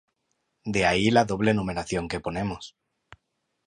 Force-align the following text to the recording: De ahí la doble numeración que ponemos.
De 0.65 0.87
ahí 0.87 1.11
la 1.11 1.25
doble 1.25 1.53
numeración 1.53 2.07
que 2.07 2.19
ponemos. 2.19 2.75